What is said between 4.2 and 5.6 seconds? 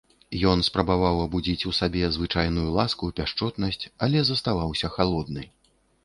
заставаўся халодны.